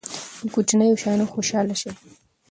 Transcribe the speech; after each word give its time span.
په 0.37 0.45
کوچنیو 0.53 0.99
شیانو 1.01 1.31
خوشحاله 1.33 1.75
شئ. 1.81 1.91